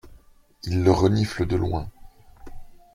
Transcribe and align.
Il 0.63 0.83
le 0.83 0.91
renifle 0.91 1.45
de 1.45 1.55
loin. 1.55 1.87